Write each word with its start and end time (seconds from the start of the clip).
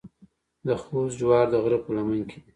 د 0.67 0.69
خوست 0.81 1.15
جوار 1.19 1.45
د 1.51 1.55
غره 1.63 1.79
په 1.83 1.89
لمن 1.95 2.21
کې 2.29 2.37
دي. 2.41 2.49